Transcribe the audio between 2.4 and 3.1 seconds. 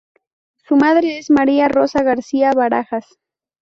Barajas.